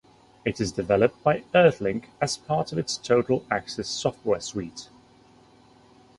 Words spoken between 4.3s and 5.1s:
suite.